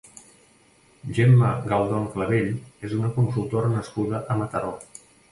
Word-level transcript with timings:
Gemma 1.17 1.49
Galdon 1.67 2.07
Clavell 2.15 2.49
és 2.89 2.95
una 3.01 3.11
consultora 3.17 3.69
nascuda 3.75 4.23
a 4.29 4.39
Mataró. 4.41 4.73